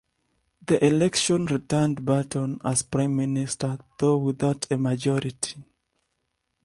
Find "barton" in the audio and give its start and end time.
2.03-2.59